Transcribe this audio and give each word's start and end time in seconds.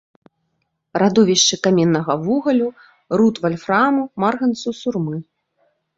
Радовішчы 1.01 1.55
каменнага 1.67 2.13
вугалю, 2.25 2.69
руд 3.23 3.35
вальфраму, 3.45 4.03
марганцу, 4.25 4.69
сурмы. 4.81 5.17